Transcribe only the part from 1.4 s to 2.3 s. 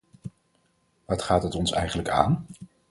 het ons eigenlijk